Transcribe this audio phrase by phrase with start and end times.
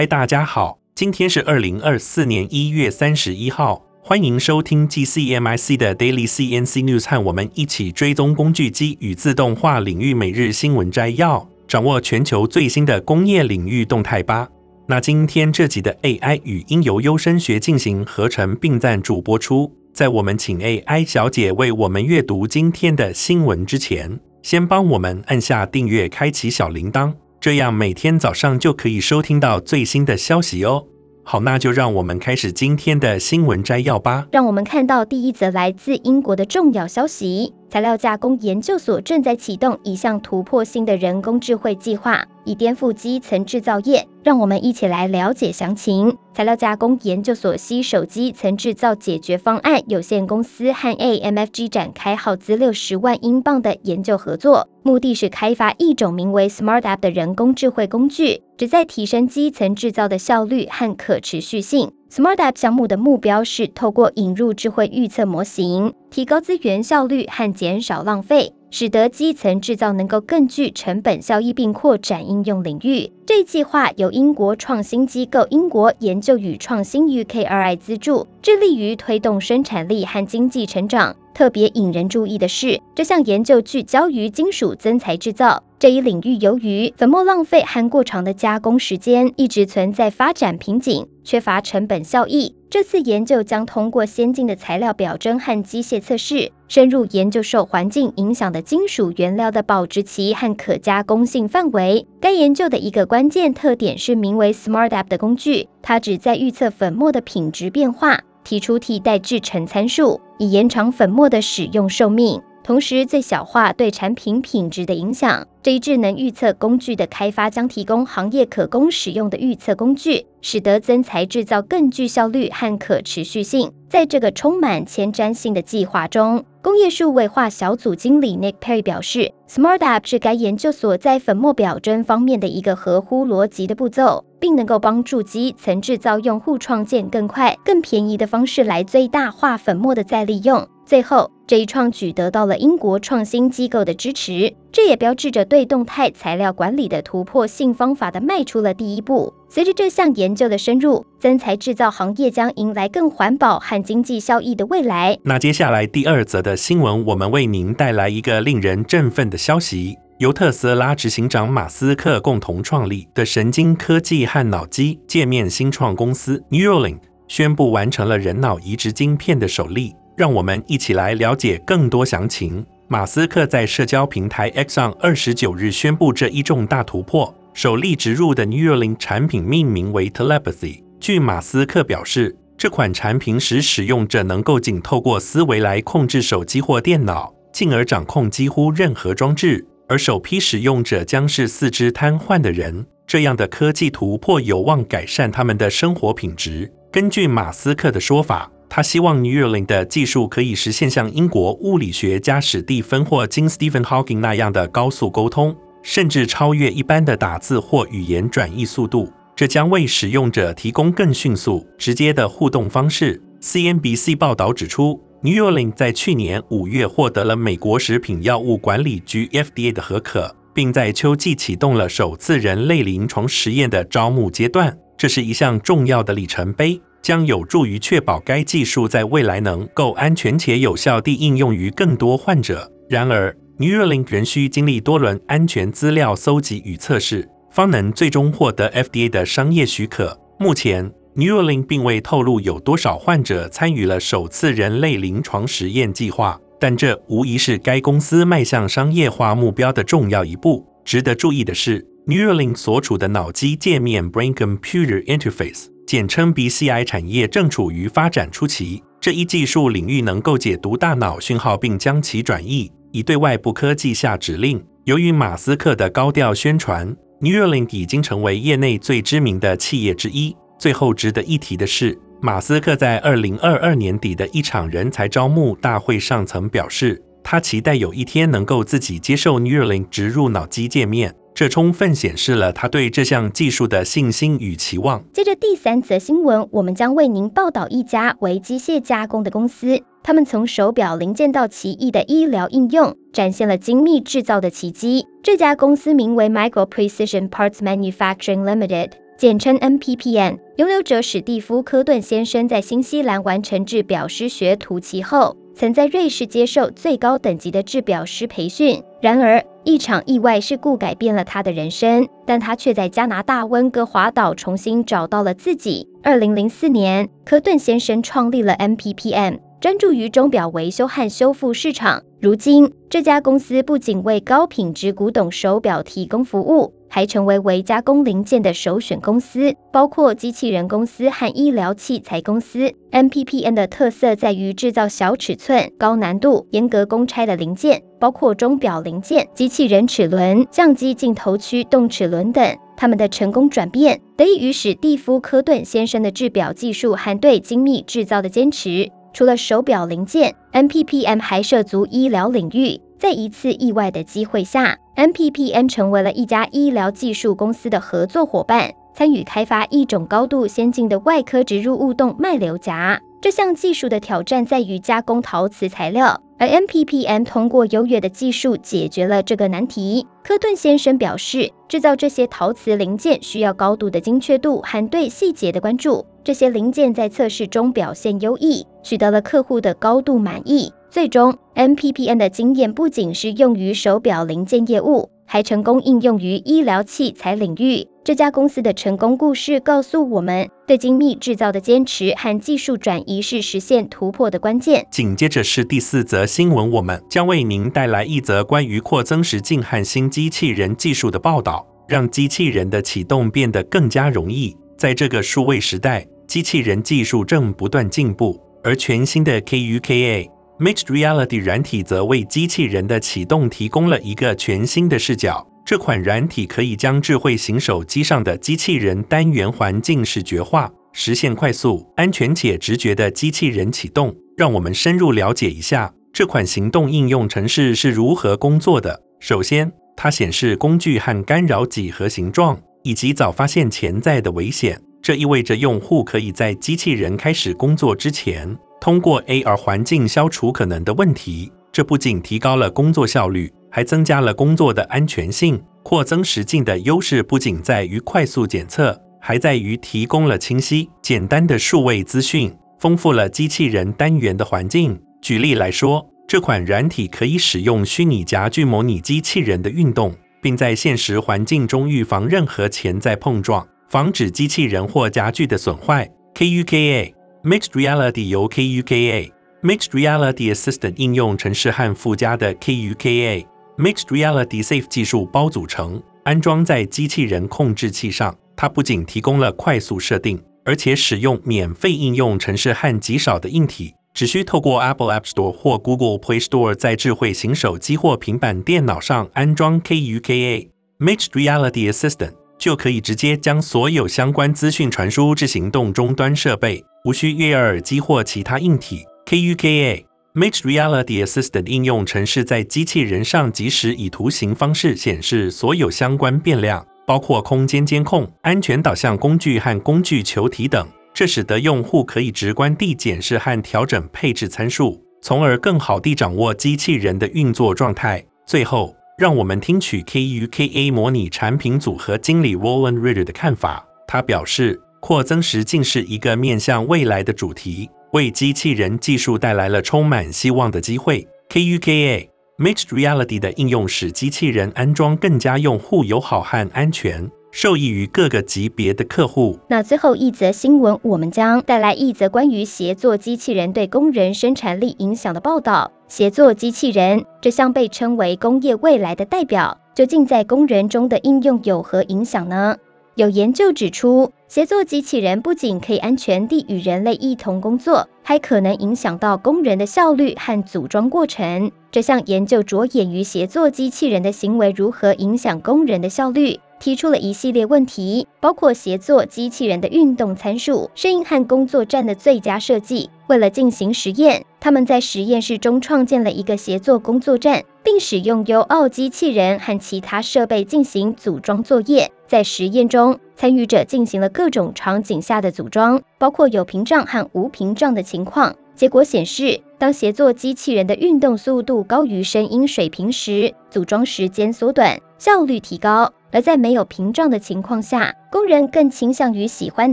[0.00, 14.48] 嗨，大家好，今天是二零二四年一月三十一号，欢迎收听 GCMIC 的 Daily CNC News，和我们一起追踪工具机与自动化领域每日新闻摘要，掌握全球最新的工业领域动态吧。
[14.86, 19.70] 那今天这集的 AI 语音由优声学进行合成并赞助播出。
[19.92, 30.84] 在我们请 AI 小姐为我们阅读今天的新闻之前，先帮我们按下订阅，开启小铃铛，这样每天早上就可以收听到最新的消息哦。
[31.22, 34.26] 好，那就让我们开始今天的新闻摘要吧。
[34.32, 44.04] 让我们看到第一则来自英国的重要消息：材料加工研究所正在启动一项突破性的人工智慧计划，以颠覆基层制造业。
[44.24, 46.16] 让我们一起来了解详情。
[46.34, 61.92] 材料加工研究所携手基层制造解决方案有限公司和 AMFG 展开耗资六十万英镑的研究合作，目的是开发一种名为 SmartApp 的人工智慧工具，旨在提升基层制造的效率和可持续性。
[62.10, 68.52] SmartApp 项目的目标是透过引入智慧预测模型，提高资源效率和减少浪费。
[68.72, 73.10] 使得基层制造能够更具成本效益，并扩展应用领域。
[73.26, 81.16] 这一计划由英国创新机构英国研究与创新 UKRI 资助，致力于推动生产力和经济成长。
[81.34, 86.36] 特别引人注意的是，这项研究聚焦于金属增材制造这一领域。
[86.36, 92.56] 由于粉末浪费和过长的加工时间，一直存在发展瓶颈，缺乏成本效益。
[92.68, 102.04] 这次研究将通过先进的材料表征和机械测试，深入研究受环境影响的金属原料的保质期和可加工性范围。
[102.20, 112.42] 该研究的一个关键特点是名为 SmartApp 的工具，它旨在预测粉末的品质变化，提出替代制程参数，以延长粉末的使用寿命。
[112.64, 115.46] 同时，最小化对产品品质的影响。
[115.62, 123.70] 这一智能预测工具的开发将提供行业可供使用的预测工具，使得增材制造更具效率和可持续性。
[123.86, 140.66] 在这个充满前瞻性的计划中，工业数位化小组经理 Nick Perry 表示，SmartApp 是该研究所在粉末表征方面的一个合乎逻辑的步骤，并能够帮助基层制造用户创建更快、更便宜的方式来最大化粉末的再利用。
[140.86, 149.32] 最后，这一创举得到了英国创新机构的支持，这也标志着对动态材料管理的突破性方法的迈出了第一步。
[149.48, 155.18] 随着这项研究的深入，增材制造行业将迎来更环保和经济效益的未来。
[155.24, 169.94] 那接下来第二则的新闻，我们为您带来一个令人振奋的消息：由特斯拉执行长马斯克共同创立的神经科技和脑机界面新创公司 Neuralink 宣布完成了人脑移植晶片的首例。
[170.16, 172.64] 让我们一起来了解更多详情。
[172.92, 180.82] 马斯克在社交平台 X 上二十九日宣布这一重大突破，首例植入的 Neuralink 产品命名为 Telepathy。
[180.98, 192.84] 据马斯克表示，这款产品使使用者能够仅透过思维来控制手机或电脑，进而掌控几乎任何装置，而首批使用者将是四肢瘫痪的人。
[193.06, 196.68] 这样的科技突破有望改善他们的生活品质。
[196.90, 209.12] 根据马斯克的说法，他希望 Neuralink 的技术可以实现像英国物理学家史蒂芬或金 Stephen Hawking 那样的高速沟通，甚至超越一般的打字或语言转译速度。
[209.34, 213.20] 这将为使用者提供更迅速、直接的互动方式。
[213.40, 224.78] CNBC 报道指出，Neuralink 在去年五月获得了美国食品药物管理局 FDA 的核可，并在秋季启动了首次人类临床实验的招募阶段。
[224.96, 226.80] 这是一项重要的里程碑。
[227.02, 232.70] 将有助于确保该技术在未来能够安全且有效地应用于更多患者。
[232.88, 240.18] 然而，Neuralink 仍需经历多轮安全资料搜集与测试，方能最终获得 FDA 的商业许可。
[240.38, 250.66] 目前，Neuralink 并未透露有多少患者参与了首次人类临床实验计划，但这无疑是该公司迈向商业化目标的重要一步。
[250.84, 255.66] 值得注意的是，Neuralink 所处的脑机界面 （Brain-Computer Interface）。
[255.90, 264.64] 简称 BCI 产业正处于发展初期，这一技术领域能够解读大脑讯号并将其转译，以对外部科技下指令。
[264.84, 270.36] 由于马斯克的高调宣传，Neuralink 已经成为业内最知名的企业之一。
[270.60, 281.12] 最后值得一提的是，马斯克在二零二二年底的一场人才招募大会上曾表示，他期待有一天能够自己接受 Neuralink 植入脑机界面。
[281.40, 285.02] 这充分显示了他对这项技术的信心与期望。
[285.10, 295.06] 接着第三则新闻，我们将为您报道一家为机械加工的公司，他们从手表零件到奇异的医疗应用，展现了精密制造的奇迹。
[295.22, 298.90] 这家公司名为 Micro Precision Parts Manufacturing Limited。
[299.16, 300.36] 简称 MPPM。
[300.58, 308.82] 拥有者史蒂夫·科顿先生在新西兰完成制表师学徒期后，曾在瑞士接受最高等级的制表师培训。
[309.00, 315.88] 然而，一场意外事故改变了他的人生，但他却在加拿大温哥华岛重新找到了自己。
[316.02, 322.02] 二零零四年，科顿先生创立了 MPPM，专注于钟表维修和修复市场。
[322.20, 326.74] 如今，这家公司不仅为高品质古董手表提供服务。
[326.90, 332.70] 还成为为加工零件的首选公司，包括机器人公司和医疗器材公司。
[332.90, 342.58] MPPM 的特色在于制造小尺寸、高难度、严格公差的零件，包括钟表零件、机器人齿轮、相机镜头区动齿轮等。
[342.76, 348.90] 他们的成功转变得益于史蒂夫·科顿先生的制表技术和对精密制造的坚持。
[349.12, 352.80] 除了手表零件，MPPM 还涉足医疗领域。
[353.00, 363.00] 在一次意外的机会下，MPPM 成为了一家医疗技术公司的合作伙伴，参与开发一种高度先进的外科植入物动脉瘤夹。
[363.22, 370.06] 这项技术的挑战在于加工陶瓷材料，而 MPPM 通过优越的技术解决了这个难题。
[370.22, 376.04] 科顿先生表示，制造这些陶瓷零件需要高度的精确度和对细节的关注。
[376.22, 380.70] 这些零件在测试中表现优异，取得了客户的高度满意。
[380.90, 387.86] 最终，MPPN 的经验不仅是用于手表零件业务，还成功应用于医疗器材领域。
[388.02, 394.84] 这家公司的成功故事告诉我们，对精密制造的坚持和技术转移是实现突破的关键。
[394.90, 404.56] 紧接着是第四则新闻，我们将为您带来一则关于扩增实境和新机器人技术的报道，让机器人的启动变得更加容易。
[404.76, 410.39] 在这个数位时代，机器人技术正不断进步，而全新的 KUKA。
[410.60, 415.46] Mixed Reality 软体则为机器人的启动提供了一个全新的视角。
[415.64, 424.14] 这款软体可以将智慧型手机上的机器人单元环境视觉化，实现快速、安全且直觉的机器人启动。
[424.36, 429.02] 让我们深入了解一下这款行动应用程式是如何工作的。
[429.18, 434.78] 首先，它显示工具和干扰几何形状，以及早发现潜在的危险。
[435.00, 445.62] 这意味着用户可以在机器人开始工作之前，通过 AR 环境消除可能的问题，这不仅提高了工作效率，还增加了工作的安全性。
[445.82, 454.98] 扩增实境的优势不仅在于快速检测，还在于提供了清晰、简单的数位资讯，丰富了机器人单元的环境。
[455.20, 466.10] 举例来说，这款软体可以使用虚拟夹具模拟机器人的运动，并在现实环境中预防任何潜在碰撞，防止机器人或夹具的损坏。
[466.34, 467.12] KUKA
[467.42, 469.32] Mixed Reality 由 KUKA
[469.62, 473.46] Mixed Reality Assistant 应用程式和附加的 KUKA
[473.78, 478.36] Mixed Reality Safe 技术包组成，安装在机器人控制器上。
[478.54, 496.84] 它不仅提供了快速设定，而且使用免费应用程式和极少的硬体，只需透过 Apple App Store 或 Google Play Store 在智慧型手机或平板电脑上安装 KUKA Mixed Reality Assistant，就可以直接将所有相关资讯传输至行动终端设备。
[497.06, 499.04] 无需悦耳耳机或其他硬体。
[499.24, 500.04] KUKA
[500.34, 510.86] Mixed Reality Assistant 应用程式在机器人上即时以图形方式显示所有相关变量，包括空间监控、安全导向工具和工具球体等。
[511.14, 518.24] 这使得用户可以直观地检视和调整配置参数，从而更好地掌握机器人的运作状态。
[518.46, 523.86] 最后，让我们听取 KUKA 模拟产品组合经理 Roland Ritter 的看法。
[524.08, 524.80] 他表示。
[525.00, 531.26] 扩增实境是一个面向未来的主题，为机器人技术带来了充满希望的机会。
[531.48, 539.58] KUKA Mixed Reality 的应用使机器人安装更加用户友好和安全，受益于各个级别的客户。
[539.68, 545.90] 那最后一则新闻，我们将带来一则关于协作机器人对工人生产力影响的报道。
[546.08, 552.76] 协作机器人这项被称为工业未来的代表，究竟在工人中的应用有何影响呢？
[553.16, 561.70] 有研究指出，协作机器人不仅可以安全地与人类一同工作，还可能影响到工人的效率和组装过程。
[561.90, 573.10] 这项研究着眼于协作机器人的行为如何影响工人的效率，提出了一系列问题，包括协作机器人的运动参数、声音和工作站的最佳设计。
[573.26, 582.10] 为了进行实验，他们在实验室中创建了一个协作工作站，并使用优奥机器人和其他设备进行组装作业。
[582.30, 588.54] 在实验中，参与者进行了各种场景下的组装，包括有屏障和无屏障的情况。
[588.76, 596.12] 结果显示，当协作机器人的运动速度高于声音水平时，组装时间缩短，效率提高。
[596.30, 599.92] 而在没有屏障的情况下，工人更倾向于喜欢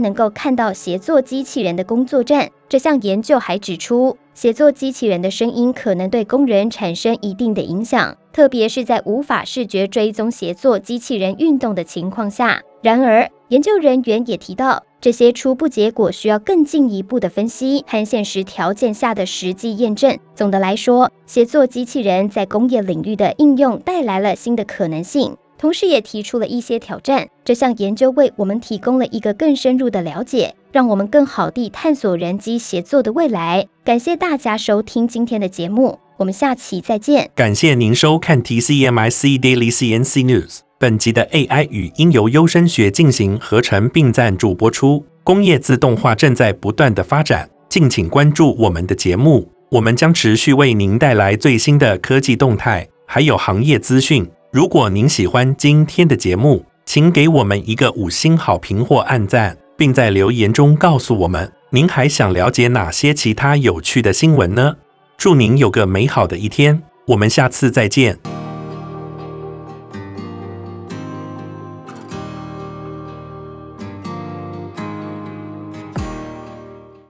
[0.00, 2.48] 能够看到协作机器人的工作站。
[2.68, 12.62] 这项研究还指出，协作机器人的声音可能对工人产生一定的影响，特别是在无法视觉追踪协作机器人运动的情况下。
[12.80, 20.16] 然而，研究人员也提到，这些初步结果需要更进一步的分析和现实条件下的实际验证。
[20.36, 27.26] 总的来说，协作机器人在工业领域的应用带来了新的可能性，同时也提出了一些挑战。
[27.44, 33.66] 这项研究为我们提供了一个更深入的了解，让我们更好地探索人机协作的未来。
[33.84, 37.30] 感谢大家收听今天的节目，我们下期再见。
[37.34, 40.58] 感谢您收看 TCMIC Daily CNC News。
[40.78, 45.04] 本集的 AI 语音由优声学进行合成并赞助播出。
[45.24, 54.26] 工业自动化正在不断的发展，敬请关注我们的节目，我们将持续为您带来最新的科技动态，还有行业资讯。
[54.52, 64.74] 如果您喜欢今天的节目，请给我们一个五星好评或按赞，并在留言中告诉我们您还想了解哪些其他有趣的新闻呢？
[65.16, 68.18] 祝您有个美好的一天，我们下次再见。